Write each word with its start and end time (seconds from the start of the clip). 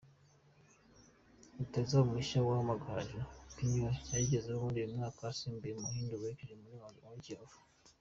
Rutahizamu 1.57 2.09
mushya 2.13 2.39
wa 2.47 2.55
Amagaju, 2.63 3.19
Pignol 3.55 3.95
yayigezemo 4.11 4.59
muri 4.65 4.79
uyu 4.81 4.93
mwaka 4.97 5.21
asimbuye 5.31 5.73
Muhindo 5.81 6.13
werekeje 6.21 6.55
muri 6.61 6.77
Kiyovu. 7.25 7.59